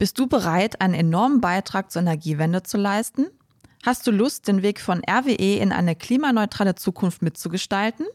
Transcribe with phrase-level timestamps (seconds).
[0.00, 3.26] Bist du bereit, einen enormen Beitrag zur Energiewende zu leisten?
[3.84, 8.06] Hast du Lust, den Weg von RWE in eine klimaneutrale Zukunft mitzugestalten?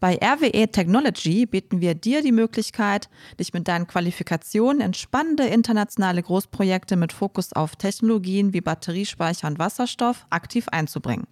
[0.00, 3.08] Bei RWE Technology bieten wir dir die Möglichkeit,
[3.40, 9.58] dich mit deinen Qualifikationen in spannende internationale Großprojekte mit Fokus auf Technologien wie Batteriespeicher und
[9.58, 11.26] Wasserstoff aktiv einzubringen.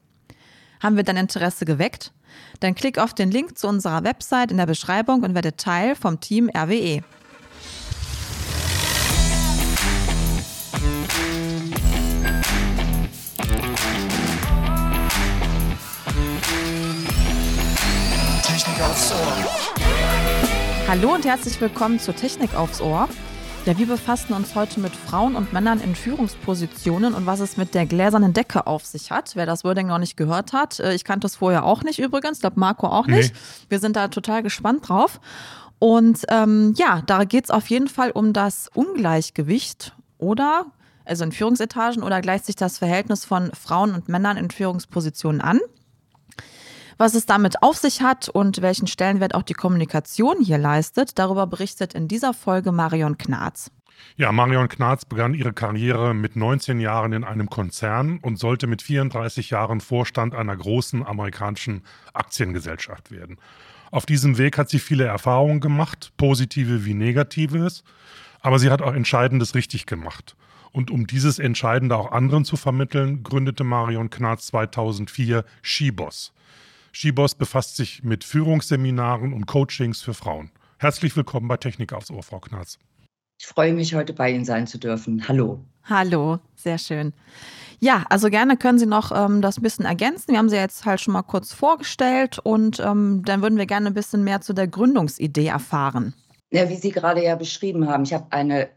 [0.83, 2.15] Haben wir dein Interesse geweckt?
[2.61, 6.19] Dann klick auf den Link zu unserer Website in der Beschreibung und werde Teil vom
[6.19, 7.03] Team RWE.
[19.11, 20.89] Aufs Ohr.
[20.89, 23.09] Hallo und herzlich willkommen zur Technik aufs Ohr.
[23.67, 27.75] Ja, wir befassen uns heute mit Frauen und Männern in Führungspositionen und was es mit
[27.75, 29.33] der gläsernen Decke auf sich hat.
[29.35, 32.39] Wer das Wording noch nicht gehört hat, äh, ich kannte es vorher auch nicht übrigens,
[32.39, 33.35] ich glaube Marco auch nicht.
[33.35, 33.41] Nee.
[33.69, 35.21] Wir sind da total gespannt drauf.
[35.79, 40.67] Und ähm, ja, da geht es auf jeden Fall um das Ungleichgewicht oder,
[41.05, 45.61] also in Führungsetagen oder gleicht sich das Verhältnis von Frauen und Männern in Führungspositionen an
[47.01, 51.47] was es damit auf sich hat und welchen Stellenwert auch die Kommunikation hier leistet, darüber
[51.47, 53.71] berichtet in dieser Folge Marion Knarz.
[54.17, 58.83] Ja, Marion Knarz begann ihre Karriere mit 19 Jahren in einem Konzern und sollte mit
[58.83, 63.39] 34 Jahren Vorstand einer großen amerikanischen Aktiengesellschaft werden.
[63.91, 67.83] Auf diesem Weg hat sie viele Erfahrungen gemacht, positive wie negatives,
[68.43, 70.37] aber sie hat auch Entscheidendes richtig gemacht.
[70.71, 76.35] Und um dieses Entscheidende auch anderen zu vermitteln, gründete Marion Knarz 2004 Skibos.
[76.93, 80.51] Skibos befasst sich mit Führungsseminaren und Coachings für Frauen.
[80.79, 82.79] Herzlich willkommen bei Technik aufs Ohr, Frau Knarz.
[83.41, 85.27] Ich freue mich, heute bei Ihnen sein zu dürfen.
[85.29, 85.61] Hallo.
[85.85, 87.13] Hallo, sehr schön.
[87.79, 90.33] Ja, also gerne können Sie noch ähm, das ein bisschen ergänzen.
[90.33, 93.87] Wir haben Sie jetzt halt schon mal kurz vorgestellt und ähm, dann würden wir gerne
[93.87, 96.15] ein bisschen mehr zu der Gründungsidee erfahren.
[96.51, 98.69] Ja, wie Sie gerade ja beschrieben haben, ich habe eine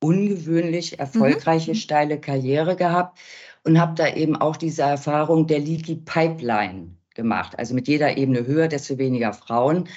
[0.00, 1.76] ungewöhnlich erfolgreiche, mhm.
[1.76, 3.18] steile Karriere gehabt
[3.64, 7.58] und habe da eben auch diese Erfahrung der Leaky Pipeline gemacht.
[7.58, 9.88] Also mit jeder Ebene höher, desto weniger Frauen.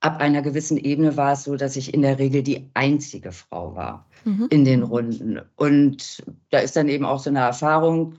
[0.00, 3.74] Ab einer gewissen Ebene war es so, dass ich in der Regel die einzige Frau
[3.74, 4.48] war mhm.
[4.50, 5.40] in den Runden.
[5.56, 8.16] Und da ist dann eben auch so eine Erfahrung,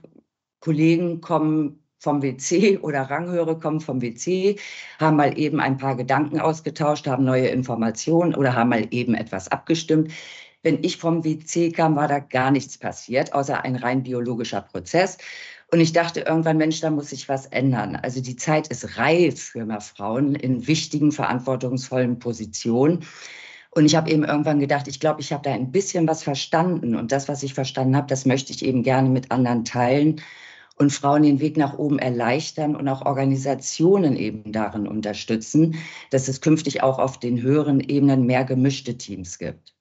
[0.60, 4.56] Kollegen kommen vom WC oder Ranghöhere kommen vom WC,
[4.98, 9.48] haben mal eben ein paar Gedanken ausgetauscht, haben neue Informationen oder haben mal eben etwas
[9.48, 10.12] abgestimmt.
[10.62, 15.18] Wenn ich vom WC kam, war da gar nichts passiert, außer ein rein biologischer Prozess.
[15.72, 17.96] Und ich dachte irgendwann, Mensch, da muss sich was ändern.
[17.96, 23.04] Also die Zeit ist reif für mehr Frauen in wichtigen, verantwortungsvollen Positionen.
[23.70, 26.94] Und ich habe eben irgendwann gedacht, ich glaube, ich habe da ein bisschen was verstanden.
[26.94, 30.22] Und das, was ich verstanden habe, das möchte ich eben gerne mit anderen teilen
[30.76, 35.76] und Frauen den Weg nach oben erleichtern und auch Organisationen eben darin unterstützen,
[36.10, 39.75] dass es künftig auch auf den höheren Ebenen mehr gemischte Teams gibt.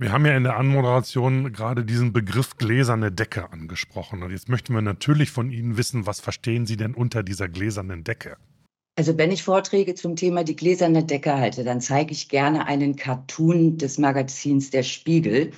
[0.00, 4.22] Wir haben ja in der Anmoderation gerade diesen Begriff gläserne Decke angesprochen.
[4.22, 8.04] Und jetzt möchten wir natürlich von Ihnen wissen, was verstehen Sie denn unter dieser gläsernen
[8.04, 8.36] Decke?
[8.94, 12.94] Also wenn ich Vorträge zum Thema die gläserne Decke halte, dann zeige ich gerne einen
[12.94, 15.50] Cartoon des Magazins Der Spiegel,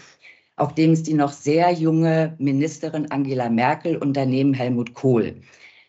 [0.56, 5.42] auf dem ist die noch sehr junge Ministerin Angela Merkel und daneben Helmut Kohl.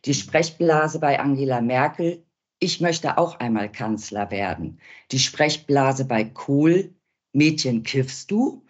[0.04, 2.26] Die Sprechblase bei Angela Merkel,
[2.60, 4.80] ich möchte auch einmal Kanzler werden.
[5.12, 6.94] Die Sprechblase bei Kohl,
[7.34, 8.64] Mädchen, kiffst du?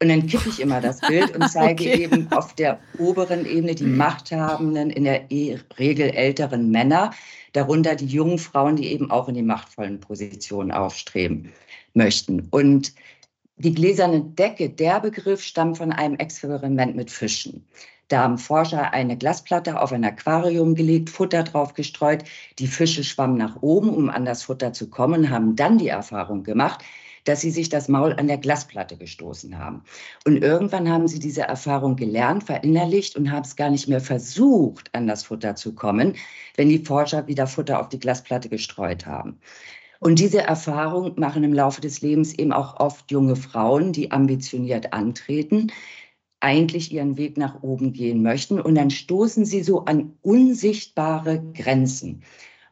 [0.00, 2.04] Und dann kippe ich immer das Bild und zeige okay.
[2.04, 3.96] eben auf der oberen Ebene die mhm.
[3.96, 7.12] machthabenden, in der e-, Regel älteren Männer,
[7.52, 11.50] darunter die jungen Frauen, die eben auch in die machtvollen Positionen aufstreben
[11.94, 12.46] möchten.
[12.50, 12.92] Und
[13.56, 17.66] die gläserne Decke, der Begriff stammt von einem Experiment mit Fischen.
[18.08, 22.22] Da haben Forscher eine Glasplatte auf ein Aquarium gelegt, Futter drauf gestreut.
[22.58, 26.44] Die Fische schwammen nach oben, um an das Futter zu kommen, haben dann die Erfahrung
[26.44, 26.84] gemacht,
[27.26, 29.82] dass sie sich das Maul an der Glasplatte gestoßen haben.
[30.24, 34.94] Und irgendwann haben sie diese Erfahrung gelernt, verinnerlicht und haben es gar nicht mehr versucht,
[34.94, 36.14] an das Futter zu kommen,
[36.56, 39.38] wenn die Forscher wieder Futter auf die Glasplatte gestreut haben.
[39.98, 44.92] Und diese Erfahrung machen im Laufe des Lebens eben auch oft junge Frauen, die ambitioniert
[44.92, 45.72] antreten,
[46.40, 48.60] eigentlich ihren Weg nach oben gehen möchten.
[48.60, 52.22] Und dann stoßen sie so an unsichtbare Grenzen.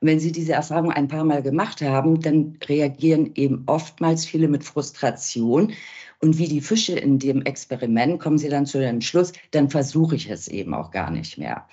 [0.04, 4.62] Wenn Sie diese Erfahrung ein paar Mal gemacht haben, dann reagieren eben oftmals viele mit
[4.62, 5.72] Frustration.
[6.20, 10.16] Und wie die Fische in dem Experiment kommen sie dann zu dem Schluss, dann versuche
[10.16, 11.66] ich es eben auch gar nicht mehr.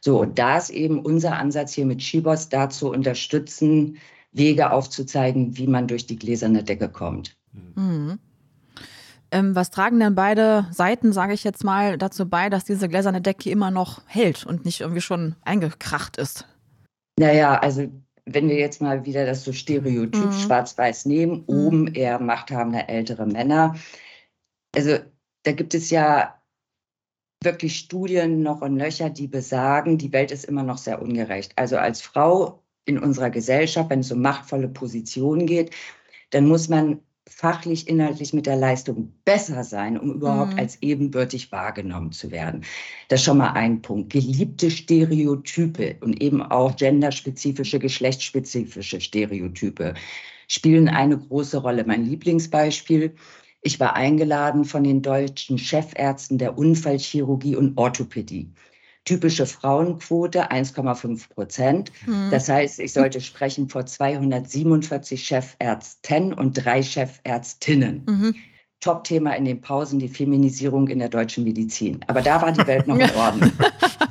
[0.00, 3.98] So, und da ist eben unser Ansatz hier mit Schibos, dazu unterstützen,
[4.32, 7.36] Wege aufzuzeigen, wie man durch die gläserne Decke kommt.
[7.74, 8.18] Mhm.
[9.30, 13.20] Ähm, was tragen denn beide Seiten, sage ich jetzt mal, dazu bei, dass diese gläserne
[13.20, 16.46] Decke immer noch hält und nicht irgendwie schon eingekracht ist?
[17.18, 17.88] Naja, also
[18.26, 20.32] wenn wir jetzt mal wieder das so Stereotyp mhm.
[20.32, 21.66] schwarz-weiß nehmen, mhm.
[21.66, 23.76] oben eher machthabende ältere Männer,
[24.76, 24.98] Also
[25.42, 26.40] da gibt es ja
[27.42, 31.52] wirklich Studien noch und Löcher, die besagen, die Welt ist immer noch sehr ungerecht.
[31.56, 35.74] Also als Frau in unserer Gesellschaft, wenn es um machtvolle Positionen geht,
[36.30, 40.58] dann muss man fachlich, inhaltlich mit der Leistung besser sein, um überhaupt mhm.
[40.58, 42.64] als ebenbürtig wahrgenommen zu werden.
[43.08, 44.12] Das ist schon mal ein Punkt.
[44.12, 49.94] Geliebte Stereotype und eben auch genderspezifische, geschlechtsspezifische Stereotype
[50.48, 51.84] spielen eine große Rolle.
[51.84, 53.14] Mein Lieblingsbeispiel
[53.60, 58.52] ich war eingeladen von den deutschen Chefärzten der Unfallchirurgie und Orthopädie.
[59.08, 61.92] Typische Frauenquote 1,5 Prozent.
[62.04, 62.28] Hm.
[62.30, 68.04] Das heißt, ich sollte sprechen vor 247 Chefärzten und drei Chefärztinnen.
[68.06, 68.34] Mhm.
[68.80, 72.00] Top-Thema in den Pausen, die Feminisierung in der deutschen Medizin.
[72.06, 73.50] Aber da war die Welt noch in Ordnung.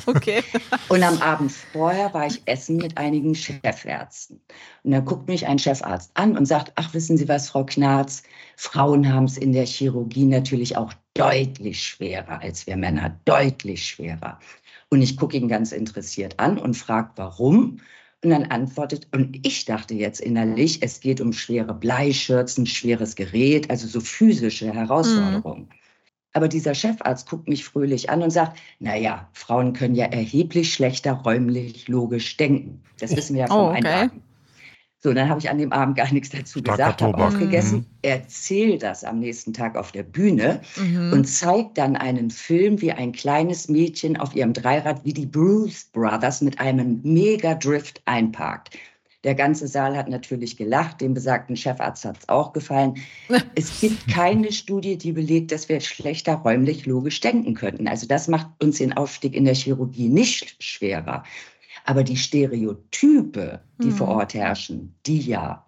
[0.08, 0.42] okay.
[0.90, 4.42] Und am Abend vorher war ich essen mit einigen Chefärzten.
[4.84, 8.24] Und dann guckt mich ein Chefarzt an und sagt, ach, wissen Sie was, Frau Knarz,
[8.56, 14.40] Frauen haben es in der Chirurgie natürlich auch deutlich schwerer als wir Männer, deutlich schwerer.
[14.89, 17.80] Und ich gucke ihn ganz interessiert an und frage, warum.
[18.24, 23.69] Und dann antwortet, und ich dachte jetzt innerlich, es geht um schwere Bleischürzen, schweres Gerät,
[23.69, 25.63] also so physische Herausforderungen.
[25.63, 25.69] Mhm.
[26.34, 31.13] Aber dieser Chefarzt guckt mich fröhlich an und sagt, naja, Frauen können ja erheblich schlechter
[31.13, 32.83] räumlich logisch denken.
[33.00, 33.78] Das wissen wir ja vom oh, okay.
[33.78, 34.24] Einatmen.
[35.00, 37.86] So, dann habe ich an dem Abend gar nichts dazu Starker gesagt, habe aufgegessen, mhm.
[38.02, 41.14] erzähle das am nächsten Tag auf der Bühne mhm.
[41.14, 45.86] und zeige dann einen Film, wie ein kleines Mädchen auf ihrem Dreirad wie die Bruce
[45.94, 48.76] Brothers mit einem Mega-Drift einparkt.
[49.24, 52.96] Der ganze Saal hat natürlich gelacht, dem besagten Chefarzt hat es auch gefallen.
[53.56, 57.88] es gibt keine Studie, die belegt, dass wir schlechter räumlich logisch denken könnten.
[57.88, 61.24] Also das macht uns den Aufstieg in der Chirurgie nicht schwerer.
[61.88, 63.92] Aber die Stereotype, die mhm.
[63.94, 65.66] vor Ort herrschen, die ja.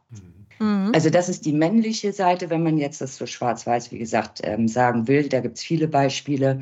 [0.60, 0.92] Mhm.
[0.94, 4.68] Also das ist die männliche Seite, wenn man jetzt das so schwarz-weiß, wie gesagt, ähm,
[4.68, 5.30] sagen will.
[5.30, 6.62] Da gibt es viele Beispiele.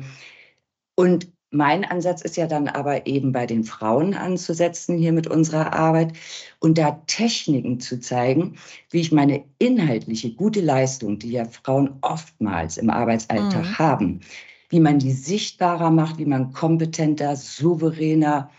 [0.94, 5.72] Und mein Ansatz ist ja dann aber eben bei den Frauen anzusetzen hier mit unserer
[5.72, 6.12] Arbeit
[6.60, 8.56] und da Techniken zu zeigen,
[8.90, 13.78] wie ich meine inhaltliche gute Leistung, die ja Frauen oftmals im Arbeitsalltag mhm.
[13.78, 14.20] haben,
[14.68, 18.50] wie man die sichtbarer macht, wie man kompetenter, souveräner,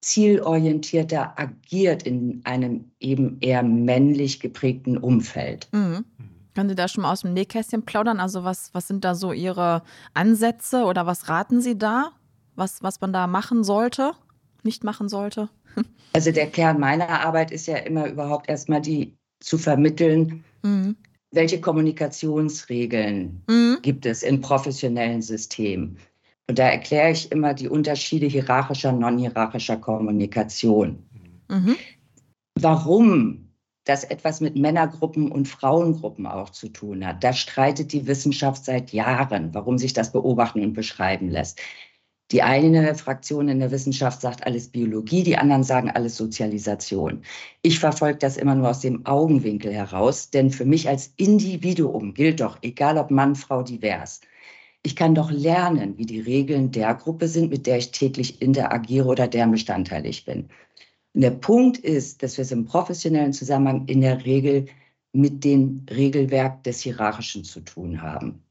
[0.00, 5.68] zielorientierter agiert in einem eben eher männlich geprägten Umfeld.
[5.72, 6.04] Mhm.
[6.54, 8.20] Können Sie da schon mal aus dem Nähkästchen plaudern?
[8.20, 9.82] Also was, was sind da so Ihre
[10.14, 12.10] Ansätze oder was raten Sie da,
[12.56, 14.12] was, was man da machen sollte,
[14.62, 15.48] nicht machen sollte?
[16.14, 20.96] Also der Kern meiner Arbeit ist ja immer überhaupt erstmal die zu vermitteln, mhm.
[21.30, 23.78] welche Kommunikationsregeln mhm.
[23.82, 25.98] gibt es in professionellen Systemen.
[26.48, 31.06] Und da erkläre ich immer die Unterschiede hierarchischer, non-hierarchischer Kommunikation.
[31.48, 31.76] Mhm.
[32.54, 33.48] Warum
[33.84, 38.92] das etwas mit Männergruppen und Frauengruppen auch zu tun hat, da streitet die Wissenschaft seit
[38.92, 41.60] Jahren, warum sich das beobachten und beschreiben lässt.
[42.30, 47.22] Die eine Fraktion in der Wissenschaft sagt alles Biologie, die anderen sagen alles Sozialisation.
[47.62, 52.40] Ich verfolge das immer nur aus dem Augenwinkel heraus, denn für mich als Individuum gilt
[52.40, 54.20] doch, egal ob Mann, Frau, divers,
[54.88, 59.06] ich kann doch lernen, wie die Regeln der Gruppe sind, mit der ich täglich interagiere
[59.06, 60.48] oder deren Bestandteil ich bin.
[61.12, 64.64] Und der Punkt ist, dass wir es im professionellen Zusammenhang in der Regel
[65.12, 68.42] mit dem Regelwerk des Hierarchischen zu tun haben.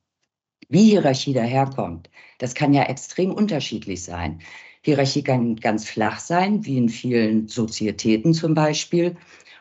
[0.70, 4.40] Wie Hierarchie daherkommt, das kann ja extrem unterschiedlich sein.
[4.84, 9.18] Hierarchie kann ganz flach sein, wie in vielen Sozietäten zum Beispiel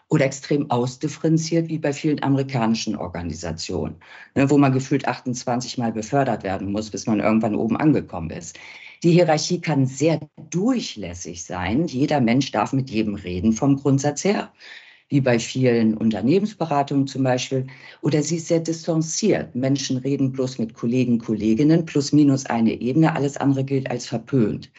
[0.09, 3.97] oder extrem ausdifferenziert, wie bei vielen amerikanischen Organisationen,
[4.35, 8.59] ne, wo man gefühlt 28 Mal befördert werden muss, bis man irgendwann oben angekommen ist.
[9.03, 10.21] Die Hierarchie kann sehr
[10.51, 11.87] durchlässig sein.
[11.87, 14.53] Jeder Mensch darf mit jedem reden vom Grundsatz her,
[15.09, 17.67] wie bei vielen Unternehmensberatungen zum Beispiel.
[18.03, 19.55] Oder sie ist sehr distanziert.
[19.55, 23.15] Menschen reden bloß mit Kollegen, Kolleginnen, plus minus eine Ebene.
[23.15, 24.71] Alles andere gilt als verpönt.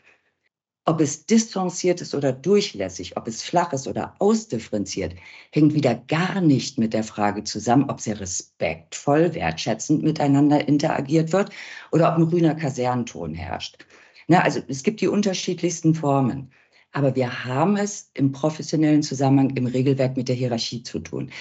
[0.89, 5.15] Ob es distanziert ist oder durchlässig, ob es flach ist oder ausdifferenziert,
[5.51, 11.49] hängt wieder gar nicht mit der Frage zusammen, ob sehr respektvoll, wertschätzend miteinander interagiert wird
[11.91, 13.85] oder ob ein grüner Kasernenton herrscht.
[14.29, 16.51] Na, also es gibt die unterschiedlichsten Formen.
[16.93, 21.31] Aber wir haben es im professionellen Zusammenhang im Regelwerk mit der Hierarchie zu tun.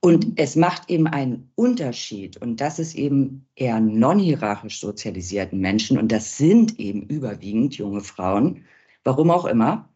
[0.00, 2.38] Und es macht eben einen Unterschied.
[2.38, 5.98] Und das ist eben eher non-hierarchisch sozialisierten Menschen.
[5.98, 8.64] Und das sind eben überwiegend junge Frauen
[9.06, 9.88] Warum auch immer.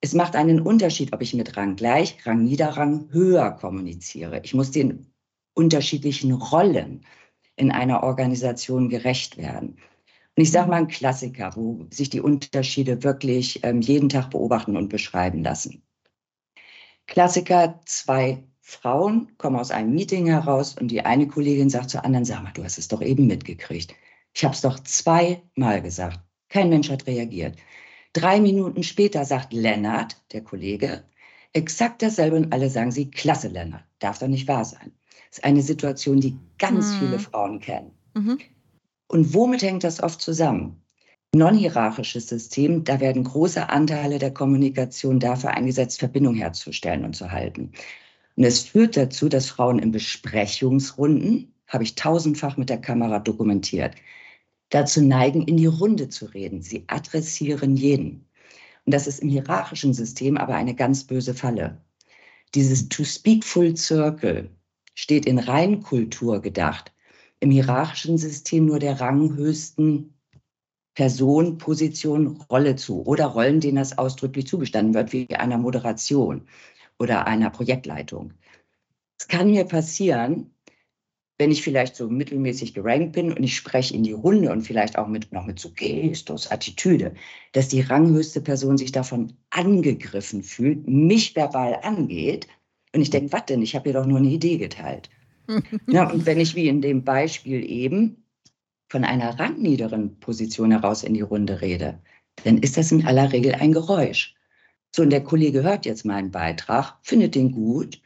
[0.00, 4.40] Es macht einen Unterschied, ob ich mit Rang gleich, Rang nieder, Rang höher kommuniziere.
[4.44, 5.12] Ich muss den
[5.54, 7.04] unterschiedlichen Rollen
[7.56, 9.80] in einer Organisation gerecht werden.
[10.36, 14.76] Und ich sage mal ein Klassiker, wo sich die Unterschiede wirklich ähm, jeden Tag beobachten
[14.76, 15.82] und beschreiben lassen.
[17.08, 22.24] Klassiker, zwei Frauen kommen aus einem Meeting heraus und die eine Kollegin sagt zur anderen,
[22.24, 23.92] sag mal, du hast es doch eben mitgekriegt.
[24.34, 26.20] Ich habe es doch zweimal gesagt.
[26.48, 27.56] Kein Mensch hat reagiert.
[28.12, 31.04] Drei Minuten später sagt Lennart, der Kollege,
[31.52, 34.92] exakt dasselbe und alle sagen sie, klasse Lennart, darf doch nicht wahr sein.
[35.28, 36.98] Das ist eine Situation, die ganz mhm.
[36.98, 37.92] viele Frauen kennen.
[38.14, 38.38] Mhm.
[39.08, 40.82] Und womit hängt das oft zusammen?
[41.34, 47.72] Non-hierarchisches System, da werden große Anteile der Kommunikation dafür eingesetzt, Verbindung herzustellen und zu halten.
[48.36, 53.94] Und es führt dazu, dass Frauen in Besprechungsrunden, habe ich tausendfach mit der Kamera dokumentiert,
[54.70, 56.62] dazu neigen, in die Runde zu reden.
[56.62, 58.28] Sie adressieren jeden.
[58.84, 61.80] Und das ist im hierarchischen System aber eine ganz böse Falle.
[62.54, 64.50] Dieses To Speak Full Circle
[64.94, 66.92] steht in Reinkultur gedacht.
[67.40, 70.14] Im hierarchischen System nur der ranghöchsten
[70.94, 76.48] Person, Position, Rolle zu oder Rollen, denen das ausdrücklich zugestanden wird, wie einer Moderation
[76.98, 78.32] oder einer Projektleitung.
[79.16, 80.50] Es kann mir passieren,
[81.38, 84.98] wenn ich vielleicht so mittelmäßig gerankt bin und ich spreche in die Runde und vielleicht
[84.98, 87.14] auch mit, noch mit so Gestus, Attitüde,
[87.52, 92.48] dass die ranghöchste Person sich davon angegriffen fühlt, mich verbal angeht
[92.92, 95.10] und ich denke, was denn, ich habe ihr doch nur eine Idee geteilt.
[95.86, 98.24] ja, und wenn ich wie in dem Beispiel eben
[98.88, 102.00] von einer rangniederen Position heraus in die Runde rede,
[102.44, 104.34] dann ist das in aller Regel ein Geräusch.
[104.94, 108.00] So, und der Kollege hört jetzt meinen Beitrag, findet den gut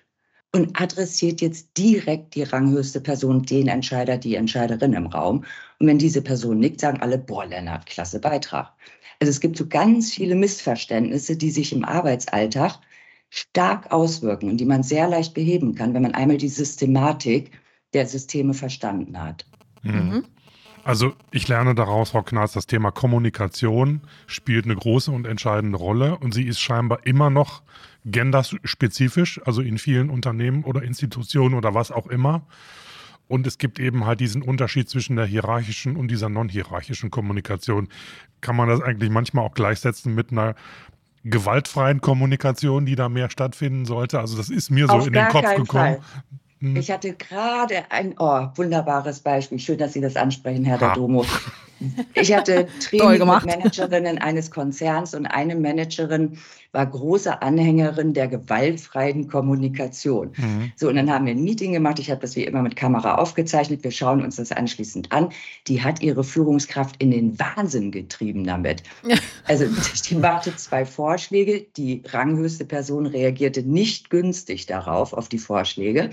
[0.55, 5.45] und adressiert jetzt direkt die ranghöchste Person, den Entscheider, die Entscheiderin im Raum.
[5.79, 8.73] Und wenn diese Person nickt, sagen alle, boah, Lennart, klasse Beitrag.
[9.19, 12.79] Also es gibt so ganz viele Missverständnisse, die sich im Arbeitsalltag
[13.31, 17.51] stark auswirken und die man sehr leicht beheben kann, wenn man einmal die Systematik
[17.95, 19.47] der Systeme verstanden hat.
[19.83, 19.93] Mhm.
[19.93, 20.25] mhm.
[20.85, 26.19] Also ich lerne daraus, Frau Knarz, das Thema Kommunikation spielt eine große und entscheidende Rolle
[26.19, 27.63] und sie ist scheinbar immer noch
[28.05, 32.47] genderspezifisch, also in vielen Unternehmen oder Institutionen oder was auch immer.
[33.29, 37.89] Und es gibt eben halt diesen Unterschied zwischen der hierarchischen und dieser non-hierarchischen Kommunikation.
[38.41, 40.55] Kann man das eigentlich manchmal auch gleichsetzen mit einer
[41.25, 44.19] gewaltfreien Kommunikation, die da mehr stattfinden sollte?
[44.21, 45.67] Also das ist mir so Auf in den Kopf gekommen.
[45.67, 46.01] Fall.
[46.59, 46.77] Hm.
[46.77, 49.59] Ich hatte gerade ein oh, wunderbares Beispiel.
[49.59, 50.95] Schön, dass Sie das ansprechen, Herr ha.
[50.95, 51.25] Domo.
[52.15, 56.39] Ich hatte Training mit Managerinnen eines Konzerns und eine Managerin
[56.73, 60.33] war große Anhängerin der gewaltfreien Kommunikation.
[60.37, 60.73] Mhm.
[60.77, 61.99] So, und dann haben wir ein Meeting gemacht.
[61.99, 63.85] Ich habe das wie immer mit Kamera aufgezeichnet.
[63.85, 65.29] Wir schauen uns das anschließend an.
[65.67, 68.83] Die hat ihre Führungskraft in den Wahnsinn getrieben damit.
[69.49, 69.67] Also,
[70.09, 71.67] die machte zwei Vorschläge.
[71.77, 76.11] Die ranghöchste Person reagierte nicht günstig darauf, auf die Vorschläge.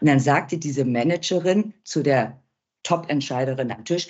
[0.00, 2.40] Und dann sagte diese Managerin zu der
[2.82, 4.08] Top-Entscheiderin am Tisch,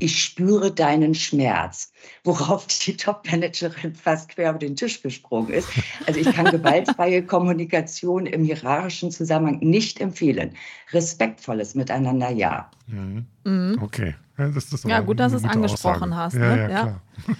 [0.00, 1.92] ich spüre deinen Schmerz,
[2.24, 5.68] worauf die Top-Managerin fast quer über den Tisch gesprungen ist.
[6.06, 10.54] Also ich kann gewaltfreie Kommunikation im hierarchischen Zusammenhang nicht empfehlen.
[10.92, 12.70] Respektvolles Miteinander, ja.
[12.86, 13.26] Mhm.
[13.44, 13.78] Mhm.
[13.82, 14.14] Okay.
[14.38, 16.16] Ja, das ist ja gut, dass du es angesprochen Aussage.
[16.16, 16.34] hast.
[16.34, 16.62] Ja, ne?
[16.62, 17.00] ja, ja.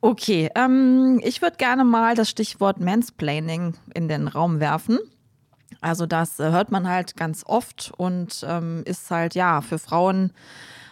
[0.00, 4.98] Okay, ähm, ich würde gerne mal das Stichwort Mansplaining in den Raum werfen.
[5.80, 10.34] Also das hört man halt ganz oft und ähm, ist halt ja für Frauen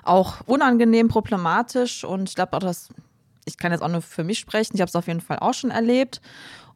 [0.02, 2.88] auch unangenehm, problematisch und ich glaube auch, dass
[3.44, 4.74] ich kann jetzt auch nur für mich sprechen.
[4.74, 6.20] Ich habe es auf jeden Fall auch schon erlebt.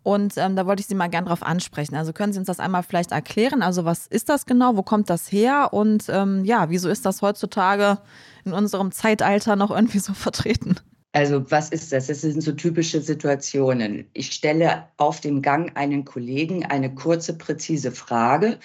[0.02, 1.96] Und ähm, da wollte ich Sie mal gern drauf ansprechen.
[1.96, 3.62] Also können Sie uns das einmal vielleicht erklären?
[3.62, 4.76] Also was ist das genau?
[4.76, 5.72] Wo kommt das her?
[5.72, 7.98] Und ähm, ja, wieso ist das heutzutage
[8.44, 10.76] in unserem Zeitalter noch irgendwie so vertreten?
[11.12, 12.06] Also was ist das?
[12.06, 14.06] Das sind so typische Situationen.
[14.12, 18.58] Ich stelle auf dem Gang einen Kollegen eine kurze, präzise Frage.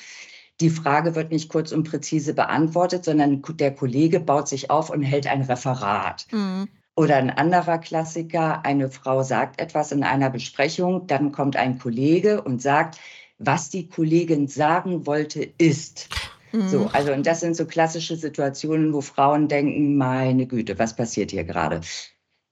[0.62, 5.02] Die Frage wird nicht kurz und präzise beantwortet, sondern der Kollege baut sich auf und
[5.02, 6.28] hält ein Referat.
[6.32, 6.70] Mhm.
[6.96, 12.42] Oder ein anderer Klassiker, eine Frau sagt etwas in einer Besprechung, dann kommt ein Kollege
[12.44, 13.00] und sagt,
[13.40, 16.10] was die Kollegin sagen wollte, ist.
[16.52, 16.68] Mhm.
[16.68, 21.32] So, also, und das sind so klassische Situationen, wo Frauen denken, meine Güte, was passiert
[21.32, 21.82] hier gerade?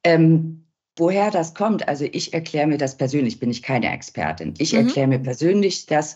[0.04, 0.66] Ähm,
[0.98, 4.56] woher das kommt, also ich erkläre mir das persönlich, bin ich keine Expertin.
[4.58, 4.80] Ich mhm.
[4.80, 6.16] erkläre mir persönlich das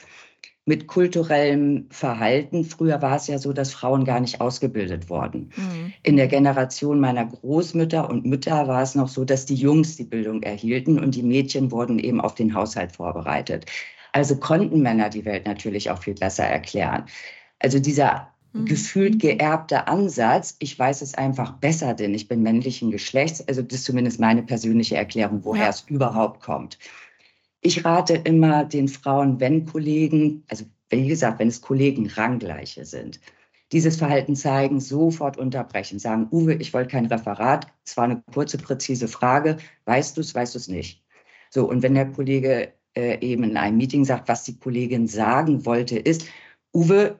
[0.65, 2.63] mit kulturellem Verhalten.
[2.63, 5.51] Früher war es ja so, dass Frauen gar nicht ausgebildet wurden.
[5.55, 5.93] Mhm.
[6.03, 10.05] In der Generation meiner Großmütter und Mütter war es noch so, dass die Jungs die
[10.05, 13.65] Bildung erhielten und die Mädchen wurden eben auf den Haushalt vorbereitet.
[14.13, 17.05] Also konnten Männer die Welt natürlich auch viel besser erklären.
[17.59, 18.65] Also dieser mhm.
[18.65, 23.45] gefühlt geerbte Ansatz, ich weiß es einfach besser, denn ich bin männlichen Geschlechts.
[23.47, 25.69] Also das ist zumindest meine persönliche Erklärung, woher ja.
[25.69, 26.77] es überhaupt kommt.
[27.65, 33.21] Ich rate immer den Frauen, wenn Kollegen, also wie gesagt, wenn es Kollegen Ranggleiche sind,
[33.71, 38.57] dieses Verhalten zeigen, sofort unterbrechen, sagen, Uwe, ich wollte kein Referat, es war eine kurze,
[38.57, 41.03] präzise Frage, weißt du es, weißt du es nicht.
[41.49, 45.65] So, und wenn der Kollege äh, eben in einem Meeting sagt, was die Kollegin sagen
[45.65, 46.25] wollte, ist,
[46.73, 47.17] Uwe,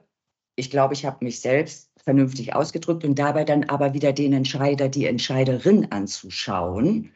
[0.56, 4.90] ich glaube, ich habe mich selbst vernünftig ausgedrückt und dabei dann aber wieder den Entscheider,
[4.90, 7.10] die Entscheiderin anzuschauen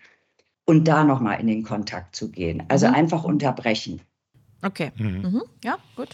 [0.68, 2.62] und da nochmal in den Kontakt zu gehen.
[2.68, 2.94] Also mhm.
[2.94, 4.02] einfach unterbrechen.
[4.60, 4.92] Okay.
[4.98, 5.22] Mhm.
[5.22, 5.42] Mhm.
[5.64, 6.08] Ja, gut.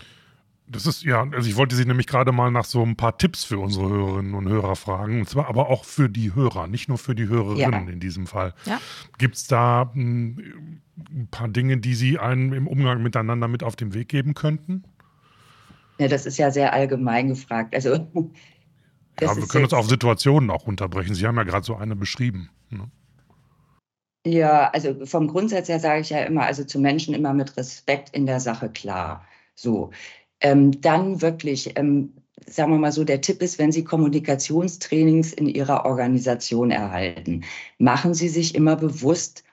[0.69, 3.43] Das ist ja, also ich wollte Sie nämlich gerade mal nach so ein paar Tipps
[3.43, 5.19] für unsere Hörerinnen und Hörer fragen.
[5.19, 7.93] Und zwar aber auch für die Hörer, nicht nur für die Hörerinnen ja.
[7.93, 8.55] in diesem Fall.
[8.65, 8.81] Ja.
[9.19, 10.81] Gibt es da hm,
[11.11, 14.85] ein paar Dinge, die Sie einem im Umgang miteinander mit auf den Weg geben könnten?
[15.99, 17.75] Ja, das ist ja sehr allgemein gefragt.
[17.75, 17.95] Also,
[19.21, 21.15] ja, wir können uns auf Situationen auch unterbrechen.
[21.17, 22.51] Sie haben ja gerade so eine beschrieben.
[22.71, 22.89] Ne?
[24.27, 28.15] Ja, also vom Grundsatz her sage ich ja immer, also zu Menschen immer mit Respekt
[28.17, 29.27] in der Sache klar.
[29.55, 29.91] So
[30.41, 32.15] ähm, dann wirklich, ähm,
[32.47, 37.45] sagen wir mal so, der Tipp ist, wenn Sie Kommunikationstrainings in Ihrer Organisation erhalten,
[37.79, 39.45] machen Sie sich immer bewusst,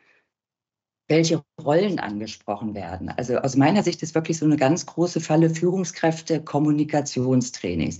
[1.10, 3.10] welche Rollen angesprochen werden.
[3.10, 7.98] Also aus meiner Sicht ist wirklich so eine ganz große Falle Führungskräfte Kommunikationstrainings.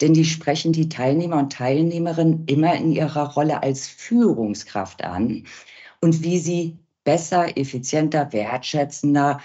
[0.00, 5.44] Denn die sprechen die Teilnehmer und Teilnehmerinnen immer in ihrer Rolle als Führungskraft an
[6.00, 9.40] und wie sie besser, effizienter, wertschätzender,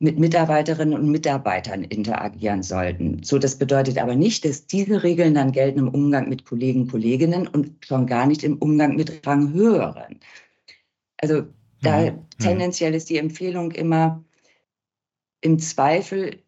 [0.00, 3.22] mit Mitarbeiterinnen und Mitarbeitern interagieren sollten.
[3.22, 7.46] So, das bedeutet aber nicht, dass diese Regeln dann gelten im Umgang mit Kollegen, Kolleginnen
[7.46, 10.20] und schon gar nicht im Umgang mit Ranghöheren.
[11.18, 11.44] Also
[11.80, 12.06] da mhm.
[12.06, 12.22] mhm.
[12.38, 14.22] tendenziell ist die Empfehlung immer,
[15.40, 16.42] im Zweifel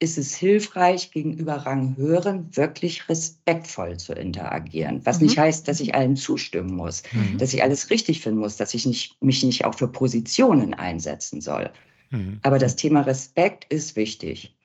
[0.00, 5.00] ist es hilfreich, gegenüber Ranghöheren wirklich respektvoll zu interagieren.
[5.04, 5.26] Was mhm.
[5.26, 7.38] nicht heißt, dass ich allen zustimmen muss, mhm.
[7.38, 11.40] dass ich alles richtig finden muss, dass ich nicht, mich nicht auch für Positionen einsetzen
[11.40, 11.70] soll.
[12.10, 12.38] Mhm.
[12.42, 14.56] Aber das Thema Respekt ist wichtig.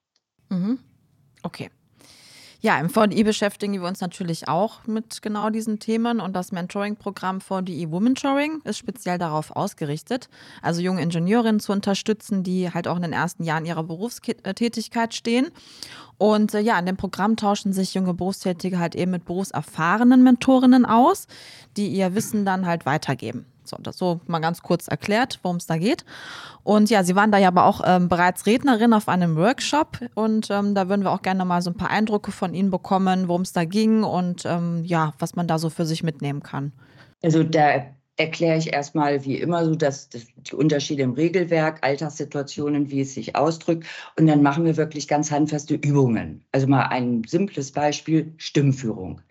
[0.50, 0.78] Mhm.
[1.42, 1.70] Okay.
[2.66, 7.42] Ja, im VDI beschäftigen wir uns natürlich auch mit genau diesen Themen und das Mentoring-Programm
[7.42, 10.30] VDI Womentoring ist speziell darauf ausgerichtet,
[10.62, 15.52] also junge Ingenieurinnen zu unterstützen, die halt auch in den ersten Jahren ihrer Berufstätigkeit stehen.
[16.18, 20.86] Und äh, ja, in dem Programm tauschen sich junge Berufstätige halt eben mit berufserfahrenen Mentorinnen
[20.86, 21.28] aus,
[21.76, 23.46] die ihr Wissen dann halt weitergeben.
[23.66, 26.06] So, das so mal ganz kurz erklärt, worum es da geht.
[26.64, 30.50] Und ja, Sie waren da ja aber auch ähm, bereits Rednerin auf einem Workshop und
[30.50, 33.42] ähm, da würden wir auch gerne mal so ein paar Eindrücke von Ihnen bekommen, worum
[33.42, 36.72] es da ging und ähm, ja, was man da so für sich mitnehmen kann.
[37.22, 37.86] Also da
[38.18, 43.16] erkläre ich erstmal wie immer so, dass, dass die Unterschiede im Regelwerk, Alltagssituationen, wie es
[43.16, 43.88] sich ausdrückt.
[44.20, 46.44] Und dann machen wir wirklich ganz handfeste Übungen.
[46.52, 49.22] Also mal ein simples Beispiel, Stimmführung.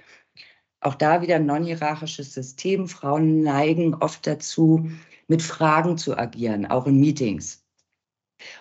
[0.83, 2.88] Auch da wieder ein non-hierarchisches System.
[2.88, 4.90] Frauen neigen oft dazu,
[5.29, 7.64] mit Fragen zu agieren, auch in Meetings.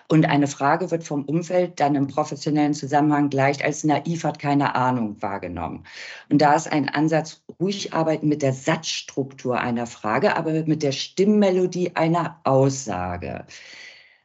[0.08, 4.76] Und eine Frage wird vom Umfeld dann im professionellen Zusammenhang gleich als naiv hat keine
[4.76, 5.84] Ahnung wahrgenommen.
[6.30, 10.92] Und da ist ein Ansatz, ruhig arbeiten mit der Satzstruktur einer Frage, aber mit der
[10.92, 13.44] Stimmmelodie einer Aussage.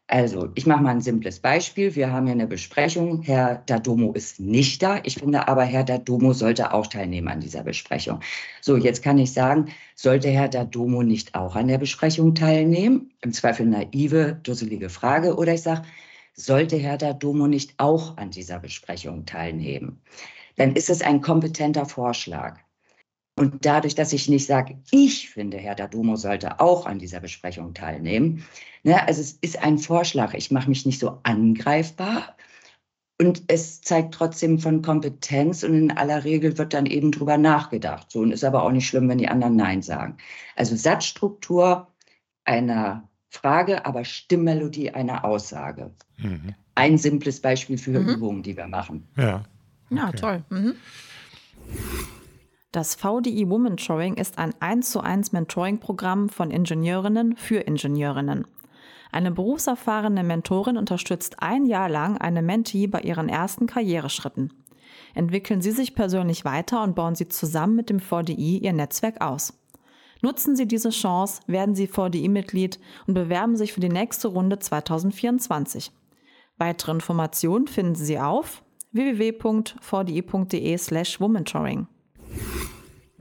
[0.10, 1.93] Also, ich mache mal ein simples Beispiel.
[1.96, 3.24] Wir haben hier eine Besprechung.
[3.24, 5.02] Herr Dadomo ist nicht da.
[5.04, 8.22] Ich finde aber, Herr Dadomo sollte auch teilnehmen an dieser Besprechung.
[8.62, 9.65] So, jetzt kann ich sagen,
[9.96, 13.12] sollte Herr Dadomo nicht auch an der Besprechung teilnehmen?
[13.22, 15.36] Im Zweifel naive, dusselige Frage.
[15.36, 15.82] Oder ich sage,
[16.34, 20.02] sollte Herr Dadomo nicht auch an dieser Besprechung teilnehmen?
[20.56, 22.60] Dann ist es ein kompetenter Vorschlag.
[23.38, 27.76] Und dadurch, dass ich nicht sage, ich finde, Herr Dadomo sollte auch an dieser Besprechung
[27.76, 28.43] teilnehmen,
[28.84, 32.36] ne, also es ist ein Vorschlag, ich mache mich nicht so angreifbar
[33.21, 38.12] und es zeigt trotzdem von Kompetenz und in aller Regel wird dann eben drüber nachgedacht.
[38.12, 40.17] So und ist aber auch nicht schlimm, wenn die anderen Nein sagen.
[40.56, 41.88] Also Satzstruktur
[42.43, 45.91] einer Frage, aber Stimmmelodie einer Aussage.
[46.17, 46.56] Mhm.
[46.73, 48.10] Ein simples Beispiel für mhm.
[48.10, 49.08] Übungen, die wir machen.
[49.15, 49.43] Ja.
[49.89, 49.95] Okay.
[49.95, 50.43] Ja, toll.
[50.50, 50.73] Mhm.
[52.73, 58.45] Das VDI Woman Showing ist ein 1 zu 1 Mentoring-Programm von Ingenieurinnen für Ingenieurinnen.
[59.10, 64.51] Eine berufserfahrene Mentorin unterstützt ein Jahr lang eine Mentee bei ihren ersten Karriereschritten.
[65.15, 69.53] Entwickeln Sie sich persönlich weiter und bauen Sie zusammen mit dem VDI Ihr Netzwerk aus.
[70.21, 75.93] Nutzen Sie diese Chance, werden Sie VDI-Mitglied und bewerben sich für die nächste Runde 2024.
[76.58, 81.88] Weitere Informationen finden Sie auf www.vdi.de slash womentoring.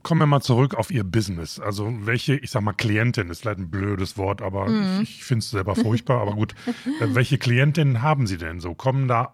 [0.02, 1.58] Kommen wir mal zurück auf Ihr Business.
[1.58, 5.00] Also welche, ich sag mal Klientin, ist vielleicht ein blödes Wort, aber mhm.
[5.02, 6.20] ich, ich finde es selber furchtbar.
[6.20, 6.54] aber gut,
[7.00, 8.74] äh, welche Klientinnen haben Sie denn so?
[8.74, 9.32] Kommen da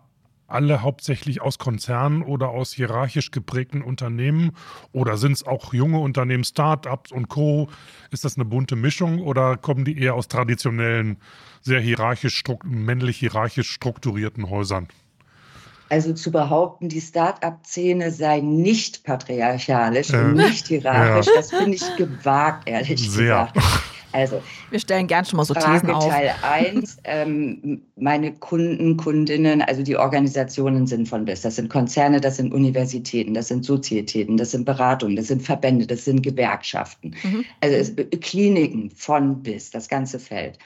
[0.52, 4.52] alle hauptsächlich aus Konzernen oder aus hierarchisch geprägten Unternehmen?
[4.92, 7.68] Oder sind es auch junge Unternehmen, Start-ups und Co.?
[8.10, 11.16] Ist das eine bunte Mischung oder kommen die eher aus traditionellen,
[11.60, 14.88] sehr hierarchisch, männlich hierarchisch strukturierten Häusern?
[15.92, 20.22] Also zu behaupten, die Start-up-Szene sei nicht patriarchalisch ja.
[20.22, 21.32] und nicht hierarchisch, ja.
[21.36, 23.50] das finde ich gewagt, ehrlich Sehr.
[23.52, 23.58] gesagt.
[24.12, 26.08] Also, wir stellen gern schon mal so Frage Thesen auf.
[26.08, 31.42] Teil 1, ähm, meine Kunden, Kundinnen, also die Organisationen sind von bis.
[31.42, 35.86] Das sind Konzerne, das sind Universitäten, das sind Sozietäten, das sind Beratungen, das sind Verbände,
[35.86, 37.14] das sind Gewerkschaften.
[37.22, 37.44] Mhm.
[37.60, 40.58] Also es, äh, Kliniken von bis, das ganze Feld.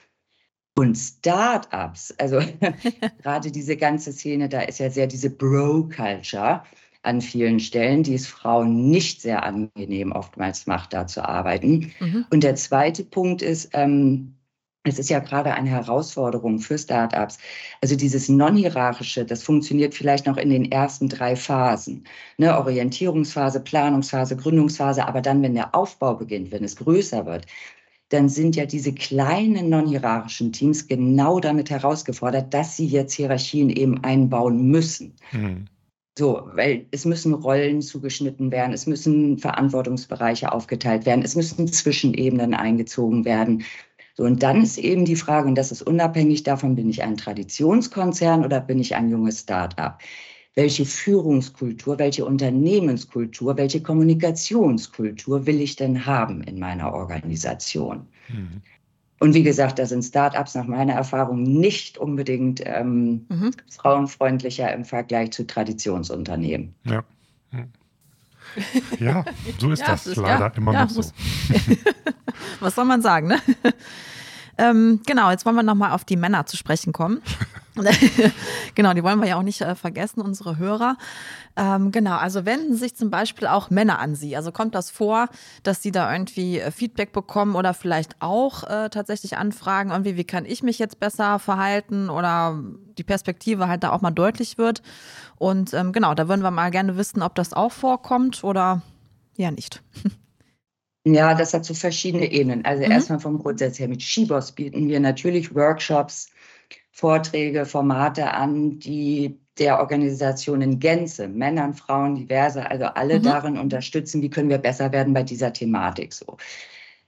[0.78, 2.40] Und Start-ups, also
[3.22, 6.62] gerade diese ganze Szene, da ist ja sehr diese Bro-Culture
[7.02, 11.92] an vielen Stellen, die es Frauen nicht sehr angenehm oftmals macht, da zu arbeiten.
[12.00, 12.26] Mhm.
[12.30, 14.34] Und der zweite Punkt ist, ähm,
[14.82, 17.38] es ist ja gerade eine Herausforderung für Startups.
[17.80, 22.04] Also dieses non-hierarchische, das funktioniert vielleicht noch in den ersten drei Phasen.
[22.38, 25.06] Ne, Orientierungsphase, Planungsphase, Gründungsphase.
[25.06, 27.46] Aber dann, wenn der Aufbau beginnt, wenn es größer wird,
[28.08, 34.02] dann sind ja diese kleinen non-hierarchischen Teams genau damit herausgefordert, dass sie jetzt Hierarchien eben
[34.04, 35.14] einbauen müssen.
[35.32, 35.66] Mhm.
[36.18, 42.54] So, weil es müssen Rollen zugeschnitten werden, es müssen Verantwortungsbereiche aufgeteilt werden, es müssen Zwischenebenen
[42.54, 43.64] eingezogen werden.
[44.14, 47.18] So, und dann ist eben die Frage, und das ist unabhängig davon, bin ich ein
[47.18, 50.00] Traditionskonzern oder bin ich ein junges Start-up?
[50.56, 58.06] Welche Führungskultur, welche Unternehmenskultur, welche Kommunikationskultur will ich denn haben in meiner Organisation?
[58.28, 58.62] Mhm.
[59.20, 63.50] Und wie gesagt, da sind Startups nach meiner Erfahrung nicht unbedingt ähm, mhm.
[63.70, 66.74] frauenfreundlicher im Vergleich zu Traditionsunternehmen.
[66.84, 67.04] Ja.
[68.98, 69.24] Ja,
[69.58, 71.02] so ist ja, das ist, leider ja, immer ja, noch so.
[72.60, 73.38] Was soll man sagen, ne?
[74.58, 77.20] Ähm, genau, jetzt wollen wir nochmal auf die Männer zu sprechen kommen.
[78.74, 80.96] genau, die wollen wir ja auch nicht äh, vergessen, unsere Hörer.
[81.56, 84.34] Ähm, genau, also wenden sich zum Beispiel auch Männer an Sie.
[84.34, 85.28] Also kommt das vor,
[85.62, 90.24] dass Sie da irgendwie äh, Feedback bekommen oder vielleicht auch äh, tatsächlich anfragen, irgendwie, wie
[90.24, 92.58] kann ich mich jetzt besser verhalten oder
[92.96, 94.80] die Perspektive halt da auch mal deutlich wird.
[95.36, 98.80] Und ähm, genau, da würden wir mal gerne wissen, ob das auch vorkommt oder
[99.36, 99.82] ja nicht.
[101.08, 102.64] Ja, das hat so verschiedene Ebenen.
[102.64, 102.90] Also mhm.
[102.90, 106.30] erstmal vom Grundsatz her mit Shibos bieten wir natürlich Workshops,
[106.90, 113.22] Vorträge, Formate an, die der Organisation in Gänze, Männern, Frauen, diverse, also alle mhm.
[113.22, 116.38] darin unterstützen, wie können wir besser werden bei dieser Thematik so.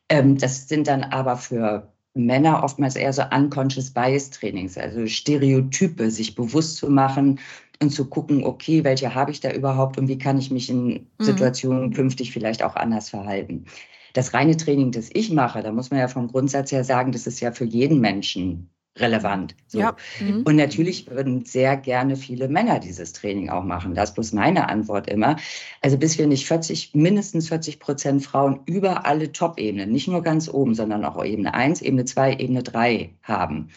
[0.09, 6.09] Ähm, das sind dann aber für Männer oftmals eher so unconscious bias Trainings, also Stereotype,
[6.11, 7.41] sich bewusst zu machen
[7.83, 10.87] und zu gucken, okay, welche habe ich da überhaupt und wie kann ich mich in
[10.87, 11.07] mhm.
[11.19, 11.93] Situationen mhm.
[11.95, 13.67] künftig vielleicht auch anders verhalten.
[14.15, 17.27] Das reine Training, das ich mache, da muss man ja vom Grundsatz her sagen, das
[17.27, 19.55] ist ja für jeden Menschen relevant.
[19.67, 19.79] So.
[19.79, 19.97] Ja.
[20.21, 20.43] Mhm.
[20.43, 23.95] Und natürlich würden sehr gerne viele Männer dieses Training auch machen.
[23.95, 25.37] Das ist bloß meine Antwort immer.
[25.81, 30.49] Also bis wir nicht 40, mindestens 40 Prozent Frauen über alle Top-Ebenen, nicht nur ganz
[30.49, 33.69] oben, sondern auch Ebene 1, Ebene 2, Ebene 3 haben,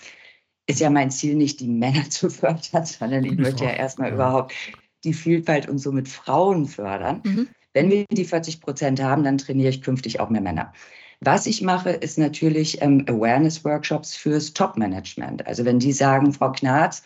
[0.72, 4.16] ist ja mein Ziel nicht, die Männer zu fördern, sondern ich möchte ja erstmal ja.
[4.16, 4.54] überhaupt
[5.04, 7.22] die Vielfalt und somit Frauen fördern.
[7.24, 7.48] Mhm.
[7.74, 10.74] Wenn wir die 40 Prozent haben, dann trainiere ich künftig auch mehr Männer.
[11.22, 15.46] Was ich mache, ist natürlich ähm, Awareness-Workshops fürs Top-Management.
[15.46, 17.04] Also wenn die sagen, Frau Knarz,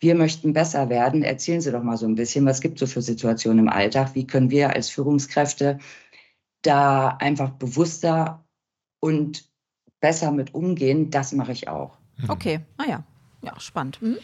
[0.00, 2.94] wir möchten besser werden, erzählen Sie doch mal so ein bisschen, was gibt es so
[2.94, 4.14] für Situationen im Alltag?
[4.14, 5.78] Wie können wir als Führungskräfte
[6.62, 8.44] da einfach bewusster
[9.00, 9.48] und
[10.00, 11.10] besser mit umgehen?
[11.10, 11.98] Das mache ich auch.
[12.16, 12.30] Mhm.
[12.30, 13.04] Okay, ah ja,
[13.42, 14.00] ja, spannend.
[14.02, 14.18] Mhm.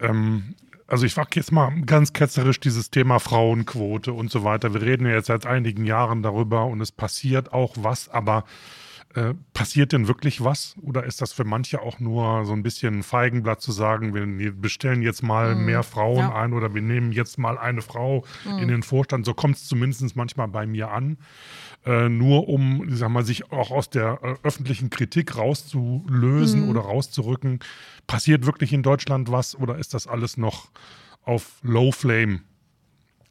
[0.00, 0.54] Ähm,
[0.86, 4.74] also ich frage jetzt mal ganz ketzerisch dieses Thema Frauenquote und so weiter.
[4.74, 8.44] Wir reden ja jetzt seit einigen Jahren darüber und es passiert auch was, aber
[9.14, 10.74] äh, passiert denn wirklich was?
[10.82, 14.52] Oder ist das für manche auch nur so ein bisschen ein Feigenblatt zu sagen, wir
[14.52, 15.66] bestellen jetzt mal mhm.
[15.66, 16.34] mehr Frauen ja.
[16.34, 18.58] ein oder wir nehmen jetzt mal eine Frau mhm.
[18.58, 19.24] in den Vorstand?
[19.24, 21.18] So kommt es zumindest manchmal bei mir an.
[21.86, 26.70] Äh, nur um, ich sag mal, sich auch aus der äh, öffentlichen Kritik rauszulösen mhm.
[26.70, 27.60] oder rauszurücken.
[28.06, 30.70] Passiert wirklich in Deutschland was oder ist das alles noch
[31.22, 32.40] auf Low Flame?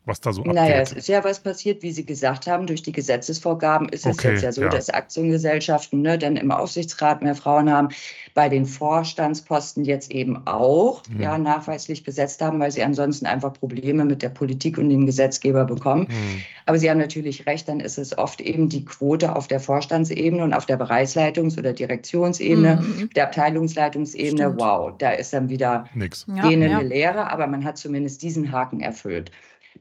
[0.06, 0.56] Was da so abgeht.
[0.56, 4.18] Naja, es ist ja was passiert, wie Sie gesagt haben, durch die Gesetzesvorgaben ist es
[4.18, 4.70] okay, jetzt ja so, ja.
[4.70, 7.90] dass Aktiengesellschaften ne, dann im Aufsichtsrat mehr Frauen haben,
[8.34, 11.22] bei den Vorstandsposten jetzt eben auch mhm.
[11.22, 15.66] ja, nachweislich besetzt haben, weil sie ansonsten einfach Probleme mit der Politik und dem Gesetzgeber
[15.66, 16.08] bekommen.
[16.10, 16.42] Mhm.
[16.66, 20.44] Aber Sie haben natürlich recht, dann ist es oft eben die Quote auf der Vorstandsebene
[20.44, 23.10] und auf der Bereichsleitungs- oder Direktionsebene, mhm.
[23.16, 24.44] der Abteilungsleitungsebene.
[24.44, 24.60] Stimmt.
[24.60, 26.26] Wow, da ist dann wieder Nix.
[26.26, 26.88] gähnende ja, ja.
[26.88, 29.32] Lehre, aber man hat zumindest diesen Haken erfüllt.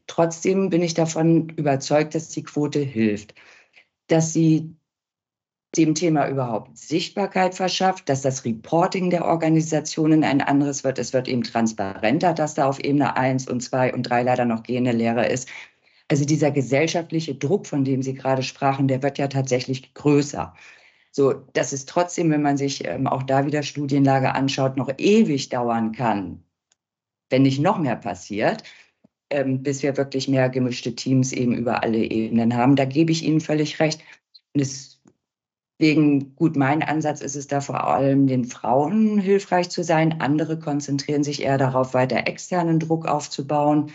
[0.07, 3.35] Trotzdem bin ich davon überzeugt, dass die Quote hilft,
[4.09, 4.74] dass sie
[5.76, 10.98] dem Thema überhaupt Sichtbarkeit verschafft, dass das Reporting der Organisationen ein anderes wird.
[10.98, 14.64] Es wird eben transparenter, dass da auf Ebene 1 und 2 und 3 leider noch
[14.64, 15.48] gehende Lehre ist.
[16.09, 20.55] Also dieser gesellschaftliche Druck, von dem Sie gerade sprachen, der wird ja tatsächlich größer.
[21.11, 25.48] So, dass es trotzdem, wenn man sich ähm, auch da wieder Studienlage anschaut, noch ewig
[25.48, 26.44] dauern kann,
[27.31, 28.62] wenn nicht noch mehr passiert
[29.33, 32.77] ähm, bis wir wirklich mehr gemischte Teams eben über alle Ebenen haben.
[32.77, 34.01] Da gebe ich Ihnen völlig recht.
[34.55, 34.92] Und es
[35.83, 40.21] Deswegen, gut, mein Ansatz ist es da vor allem, den Frauen hilfreich zu sein.
[40.21, 43.90] Andere konzentrieren sich eher darauf, weiter externen Druck aufzubauen.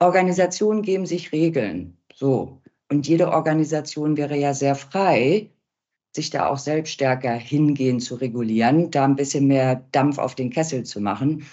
[0.00, 1.96] Organisationen geben sich Regeln.
[2.14, 2.60] So.
[2.90, 5.50] Und jede Organisation wäre ja sehr frei,
[6.14, 10.50] sich da auch selbst stärker hingehen zu regulieren, da ein bisschen mehr Dampf auf den
[10.50, 11.46] Kessel zu machen.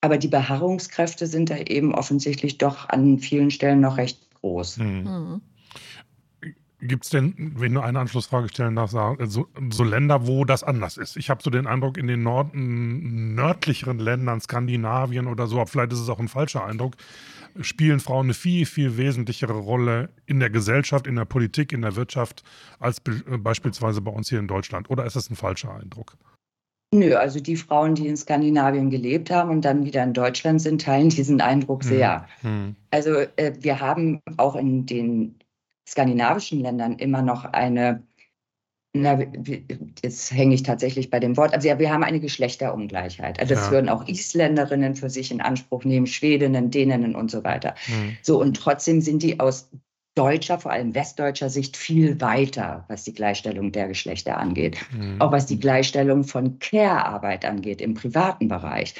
[0.00, 4.76] Aber die Beharrungskräfte sind da eben offensichtlich doch an vielen Stellen noch recht groß.
[4.78, 5.02] Hm.
[5.02, 5.40] Mhm.
[6.80, 8.96] Gibt es denn, wenn du eine Anschlussfrage stellen darfst,
[9.32, 11.16] so, so, Länder, wo das anders ist?
[11.16, 15.98] Ich habe so den Eindruck, in den Nord nördlicheren Ländern, Skandinavien oder so, vielleicht ist
[15.98, 16.94] es auch ein falscher Eindruck,
[17.60, 21.96] spielen Frauen eine viel, viel wesentlichere Rolle in der Gesellschaft, in der Politik, in der
[21.96, 22.44] Wirtschaft
[22.78, 24.88] als be beispielsweise bei uns hier in Deutschland.
[24.88, 26.16] Oder ist das ein falscher Eindruck?
[26.90, 30.80] Nö, also die Frauen, die in Skandinavien gelebt haben und dann wieder in Deutschland sind,
[30.80, 32.26] teilen diesen Eindruck hm, sehr.
[32.40, 32.76] Hm.
[32.90, 35.38] Also äh, wir haben auch in den
[35.86, 38.02] skandinavischen Ländern immer noch eine,
[38.94, 39.18] na,
[40.02, 43.38] jetzt hänge ich tatsächlich bei dem Wort, also ja, wir haben eine Geschlechterungleichheit.
[43.38, 43.72] Also das ja.
[43.72, 47.74] würden auch Isländerinnen für sich in Anspruch nehmen, Schwedinnen, Däninnen und so weiter.
[47.86, 48.16] Mhm.
[48.22, 49.68] So, und trotzdem sind die aus
[50.18, 54.76] deutscher, vor allem westdeutscher Sicht viel weiter, was die Gleichstellung der Geschlechter angeht.
[54.92, 55.20] Mhm.
[55.20, 58.94] Auch was die Gleichstellung von Care-Arbeit angeht im privaten Bereich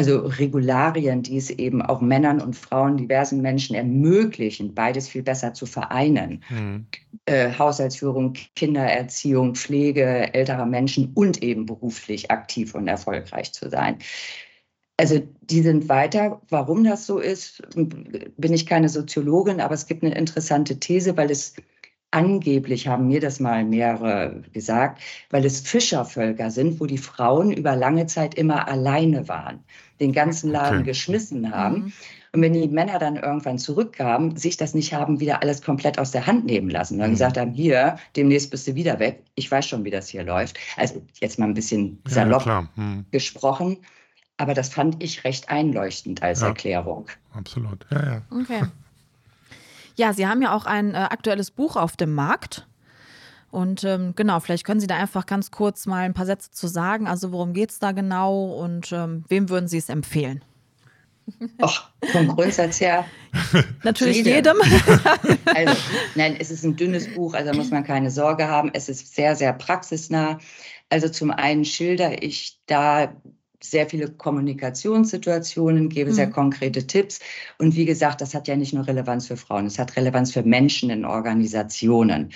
[0.00, 5.52] also Regularien, die es eben auch Männern und Frauen, diversen Menschen ermöglichen, beides viel besser
[5.52, 6.42] zu vereinen.
[6.48, 6.86] Mhm.
[7.26, 13.98] Äh, Haushaltsführung, Kindererziehung, Pflege älterer Menschen und eben beruflich aktiv und erfolgreich zu sein.
[15.00, 16.42] Also die sind weiter.
[16.50, 21.30] Warum das so ist, bin ich keine Soziologin, aber es gibt eine interessante These, weil
[21.30, 21.54] es
[22.12, 27.76] Angeblich haben mir das mal mehrere gesagt, weil es Fischervölker sind, wo die Frauen über
[27.76, 29.60] lange Zeit immer alleine waren,
[30.00, 30.90] den ganzen Laden okay.
[30.90, 31.76] geschmissen haben.
[31.76, 31.92] Mhm.
[32.32, 36.10] Und wenn die Männer dann irgendwann zurückkamen, sich das nicht haben wieder alles komplett aus
[36.10, 36.94] der Hand nehmen lassen.
[36.94, 37.14] Und dann mhm.
[37.14, 39.22] gesagt haben, hier, demnächst bist du wieder weg.
[39.36, 40.58] Ich weiß schon, wie das hier läuft.
[40.76, 43.04] Also jetzt mal ein bisschen salopp ja, mhm.
[43.12, 43.78] gesprochen.
[44.40, 47.08] Aber das fand ich recht einleuchtend als ja, Erklärung.
[47.34, 48.22] Absolut, ja, ja.
[48.30, 48.62] Okay.
[49.96, 52.66] Ja, Sie haben ja auch ein äh, aktuelles Buch auf dem Markt.
[53.50, 56.68] Und ähm, genau, vielleicht können Sie da einfach ganz kurz mal ein paar Sätze zu
[56.68, 57.06] sagen.
[57.06, 60.42] Also worum geht es da genau und ähm, wem würden Sie es empfehlen?
[61.60, 63.04] Ach, vom Grundsatz her.
[63.82, 64.56] Natürlich jedem.
[65.44, 65.76] also,
[66.14, 68.70] nein, es ist ein dünnes Buch, also muss man keine Sorge haben.
[68.72, 70.38] Es ist sehr, sehr praxisnah.
[70.88, 73.12] Also zum einen schilder ich da
[73.62, 76.14] sehr viele Kommunikationssituationen, gebe mhm.
[76.14, 77.20] sehr konkrete Tipps.
[77.58, 80.42] Und wie gesagt, das hat ja nicht nur Relevanz für Frauen, es hat Relevanz für
[80.42, 82.32] Menschen in Organisationen.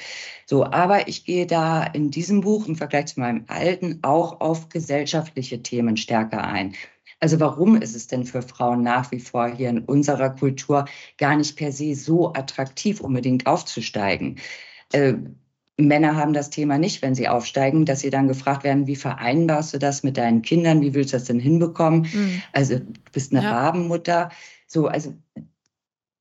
[0.47, 4.69] So, aber ich gehe da in diesem Buch im Vergleich zu meinem alten auch auf
[4.69, 6.75] gesellschaftliche Themen stärker ein.
[7.21, 10.85] Also warum ist es denn für Frauen nach wie vor hier in unserer Kultur
[11.17, 14.37] gar nicht per se so attraktiv, unbedingt aufzusteigen?
[15.77, 19.75] Männer haben das Thema nicht, wenn sie aufsteigen, dass sie dann gefragt werden, wie vereinbarst
[19.75, 20.83] du das mit deinen Kindern?
[20.83, 22.03] Wie willst du das denn hinbekommen?
[22.13, 22.43] Mhm.
[22.53, 23.51] Also du bist eine ja.
[23.51, 24.31] Rabenmutter.
[24.67, 25.15] So, also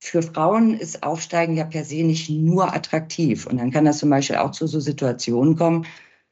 [0.00, 3.46] für Frauen ist Aufsteigen ja per se nicht nur attraktiv.
[3.46, 5.86] Und dann kann das zum Beispiel auch zu so Situationen kommen,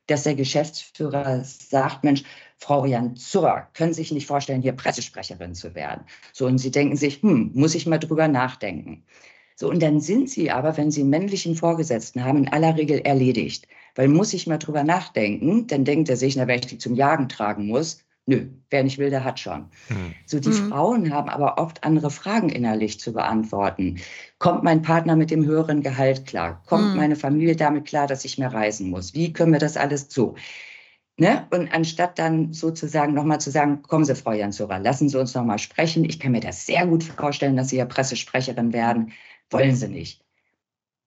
[0.08, 2.24] dass der Geschäftsführer sagt, Mensch,
[2.58, 6.04] Frau Jan Zur, können Sie sich nicht vorstellen, hier Pressesprecherin zu werden.
[6.32, 9.04] So, und Sie denken sich, hm, muss ich mal drüber nachdenken.
[9.62, 12.98] So, und dann sind sie aber, wenn sie einen männlichen Vorgesetzten haben, in aller Regel
[12.98, 13.68] erledigt.
[13.94, 16.96] Weil muss ich mal drüber nachdenken, dann denkt er sich, na, wenn ich die zum
[16.96, 19.66] Jagen tragen muss, nö, wer nicht will, der hat schon.
[19.88, 20.14] Mhm.
[20.26, 20.68] So, die mhm.
[20.68, 24.00] Frauen haben aber oft andere Fragen innerlich zu beantworten.
[24.40, 26.60] Kommt mein Partner mit dem höheren Gehalt klar?
[26.66, 26.96] Kommt mhm.
[26.96, 29.14] meine Familie damit klar, dass ich mehr reisen muss?
[29.14, 30.34] Wie können wir das alles so?
[31.18, 31.46] Ne?
[31.50, 35.60] Und anstatt dann sozusagen nochmal zu sagen, kommen Sie, Frau Jansura, lassen Sie uns nochmal
[35.60, 36.04] sprechen.
[36.04, 39.12] Ich kann mir das sehr gut vorstellen, dass Sie ja Pressesprecherin werden
[39.52, 40.22] wollen sie nicht.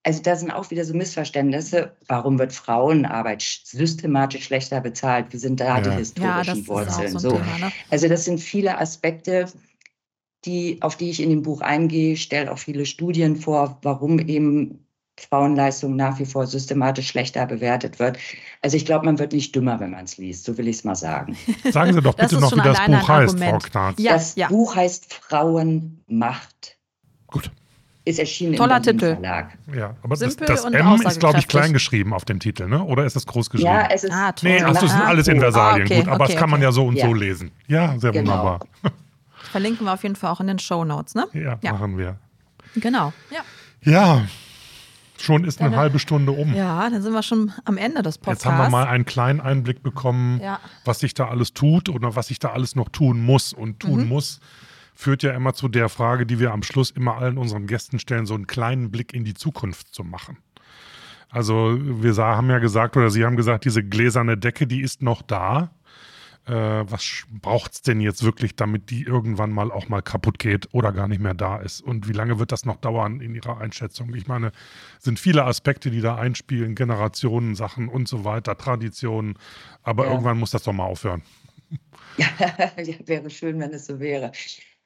[0.05, 1.91] Also da sind auch wieder so Missverständnisse.
[2.07, 5.25] Warum wird Frauenarbeit systematisch schlechter bezahlt?
[5.31, 5.81] Wie sind da ja.
[5.81, 7.11] die historischen ja, Wurzeln?
[7.13, 7.31] So, so.
[7.31, 7.71] Thema, ne?
[7.89, 9.47] Also das sind viele Aspekte,
[10.45, 14.85] die, auf die ich in dem Buch eingehe, stellt auch viele Studien vor, warum eben
[15.17, 18.19] Frauenleistung nach wie vor systematisch schlechter bewertet wird.
[18.61, 20.83] Also ich glaube, man wird nicht dümmer, wenn man es liest, so will ich es
[20.83, 21.35] mal sagen.
[21.71, 23.95] Sagen Sie doch bitte noch, wie das Buch heißt, Frau Knarz.
[23.97, 24.49] Ja, das ja.
[24.49, 26.77] Buch heißt Frauenmacht.
[27.25, 27.49] Gut
[28.05, 29.13] ist erschienen Toller im Titel.
[29.15, 29.57] Verlag.
[29.75, 32.83] Ja, aber Simpel das, das M ist, glaube ich, klein geschrieben auf dem Titel, ne?
[32.83, 33.73] Oder ist es groß geschrieben?
[33.73, 34.13] Ja, es ist.
[34.13, 34.51] Ah, toll.
[34.51, 35.81] Nee, du es alles in Versalien.
[35.81, 37.07] Ah, okay, Gut, aber okay, das kann man ja so und ja.
[37.07, 37.51] so lesen.
[37.67, 38.31] Ja, sehr genau.
[38.31, 38.59] wunderbar.
[39.51, 41.25] Verlinken wir auf jeden Fall auch in den Show Notes, ne?
[41.33, 41.71] Ja, ja.
[41.73, 42.17] machen wir.
[42.75, 43.11] Genau.
[43.31, 43.41] Ja.
[43.81, 44.21] Ja.
[45.17, 46.53] Schon ist eine ja, halbe Stunde um.
[46.53, 48.43] Ja, dann sind wir schon am Ende des Podcasts.
[48.43, 50.59] Jetzt haben wir mal einen kleinen Einblick bekommen, ja.
[50.83, 54.01] was sich da alles tut oder was sich da alles noch tun muss und tun
[54.01, 54.09] mhm.
[54.09, 54.41] muss
[54.95, 58.25] führt ja immer zu der Frage, die wir am Schluss immer allen unseren Gästen stellen,
[58.25, 60.37] so einen kleinen Blick in die Zukunft zu machen.
[61.29, 65.21] Also wir haben ja gesagt, oder Sie haben gesagt, diese gläserne Decke, die ist noch
[65.21, 65.71] da.
[66.45, 70.69] Äh, was braucht es denn jetzt wirklich, damit die irgendwann mal auch mal kaputt geht
[70.73, 71.81] oder gar nicht mehr da ist?
[71.81, 74.13] Und wie lange wird das noch dauern in Ihrer Einschätzung?
[74.13, 74.51] Ich meine,
[74.99, 79.37] sind viele Aspekte, die da einspielen, Generationen, Sachen und so weiter, Traditionen.
[79.81, 80.11] Aber ja.
[80.11, 81.21] irgendwann muss das doch mal aufhören.
[82.17, 82.27] Ja,
[83.07, 84.31] wäre schön, wenn es so wäre.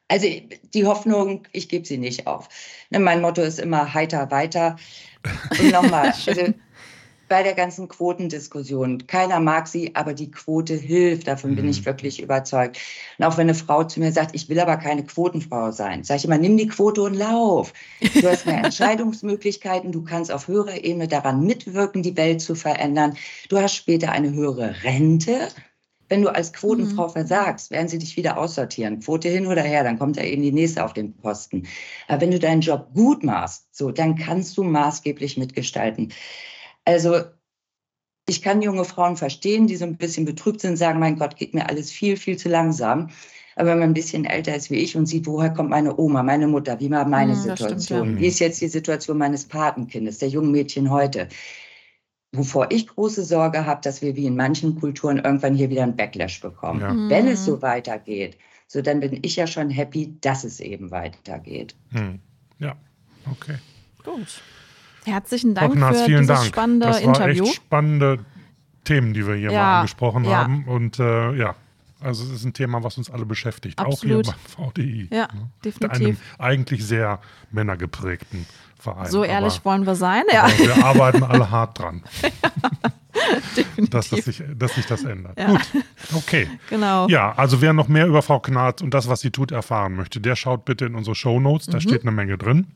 [0.10, 0.28] Also
[0.74, 2.50] die Hoffnung, ich gebe sie nicht auf.
[2.90, 4.76] Ne, mein Motto ist immer heiter weiter.
[5.60, 6.54] Und nochmal, also
[7.30, 9.06] bei der ganzen Quotendiskussion.
[9.06, 11.28] Keiner mag sie, aber die Quote hilft.
[11.28, 11.56] Davon mhm.
[11.58, 11.86] bin ich mhm.
[11.86, 12.80] wirklich überzeugt.
[13.18, 16.18] Und auch wenn eine Frau zu mir sagt, ich will aber keine Quotenfrau sein, sage
[16.18, 17.72] ich immer, nimm die Quote und lauf.
[18.02, 23.16] Du hast mehr Entscheidungsmöglichkeiten, du kannst auf höherer Ebene daran mitwirken, die Welt zu verändern.
[23.48, 25.50] Du hast später eine höhere Rente.
[26.10, 27.12] Wenn du als Quotenfrau mhm.
[27.12, 29.00] versagst, werden sie dich wieder aussortieren.
[29.00, 31.68] Quote hin oder her, dann kommt da eben die nächste auf den Posten.
[32.08, 36.12] Aber wenn du deinen Job gut machst, so, dann kannst du maßgeblich mitgestalten.
[36.84, 37.22] Also
[38.28, 41.54] ich kann junge Frauen verstehen, die so ein bisschen betrübt sind, sagen, mein Gott, geht
[41.54, 43.10] mir alles viel, viel zu langsam.
[43.56, 46.24] Aber wenn man ein bisschen älter ist wie ich und sieht, woher kommt meine Oma,
[46.24, 48.20] meine Mutter, wie war meine mhm, Situation, stimmt, ja.
[48.22, 51.28] wie ist jetzt die Situation meines Patenkindes, der jungen Mädchen heute,
[52.32, 55.96] wovor ich große Sorge habe, dass wir wie in manchen Kulturen irgendwann hier wieder einen
[55.96, 56.82] Backlash bekommen.
[56.82, 56.94] Ja.
[56.94, 57.10] Mhm.
[57.10, 58.38] Wenn es so weitergeht,
[58.68, 61.76] so dann bin ich ja schon happy, dass es eben weitergeht.
[61.92, 62.20] Mhm.
[62.60, 62.76] Ja,
[63.32, 63.56] okay.
[64.04, 64.42] Gut.
[65.06, 66.48] Herzlichen Dank Hocknars, für vielen dieses Dank.
[66.48, 67.44] spannende das war Interview.
[67.46, 68.26] Echt spannende
[68.84, 70.38] Themen, die wir hier ja, mal angesprochen ja.
[70.38, 70.66] haben.
[70.66, 71.56] Und äh, ja,
[72.00, 74.28] also es ist ein Thema, was uns alle beschäftigt, Absolut.
[74.28, 75.08] auch hier beim VDI.
[75.12, 75.50] Ja, ne?
[75.66, 76.08] definitiv.
[76.08, 77.20] Einem eigentlich sehr
[77.52, 78.46] männergeprägten
[78.80, 79.12] Verein.
[79.12, 80.48] So ehrlich aber, wollen wir sein, ja.
[80.58, 82.04] wir arbeiten alle hart dran.
[83.90, 85.38] dass, das sich, dass sich das ändert.
[85.38, 85.48] Ja.
[85.48, 85.62] Gut,
[86.16, 86.48] okay.
[86.70, 87.08] Genau.
[87.08, 90.22] Ja, also wer noch mehr über Frau Knarz und das, was sie tut, erfahren möchte,
[90.22, 91.68] der schaut bitte in unsere Show Notes.
[91.68, 91.82] Da mhm.
[91.82, 92.68] steht eine Menge drin.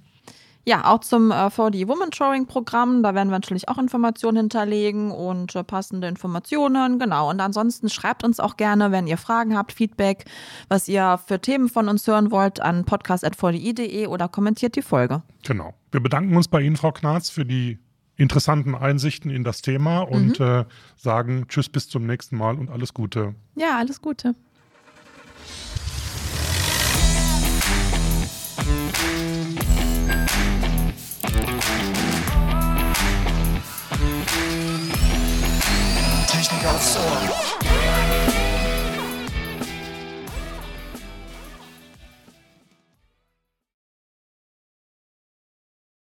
[0.65, 3.03] Ja, auch zum äh, 4D Woman Drawing Programm.
[3.03, 6.99] Da werden wir natürlich auch Informationen hinterlegen und äh, passende Informationen.
[6.99, 7.29] Genau.
[7.29, 10.23] Und ansonsten schreibt uns auch gerne, wenn ihr Fragen habt, Feedback,
[10.69, 15.21] was ihr für Themen von uns hören wollt, an podcast.vdi.de oder kommentiert die Folge.
[15.45, 15.73] Genau.
[15.93, 17.77] Wir bedanken uns bei Ihnen, Frau Knarz, für die
[18.15, 20.45] interessanten Einsichten in das Thema und mhm.
[20.45, 23.35] äh, sagen Tschüss bis zum nächsten Mal und alles Gute.
[23.55, 24.33] Ja, alles Gute.
[36.27, 37.52] Technik aufs Ohr.